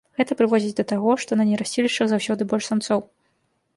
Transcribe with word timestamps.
Гэта 0.19 0.35
прыводзіць 0.37 0.77
да 0.79 0.85
таго, 0.91 1.11
што 1.23 1.37
на 1.39 1.47
нерасцілішчах 1.51 2.09
заўсёды 2.13 2.49
больш 2.55 2.65
самцоў. 2.71 2.99